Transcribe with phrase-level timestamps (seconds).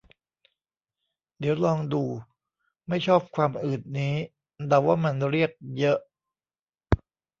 [1.39, 2.03] เดี๋ยวลอง ดู
[2.87, 4.13] ไม่ชอบความอืดนี้
[4.67, 5.99] เดาว่ามันเรียก เยอะ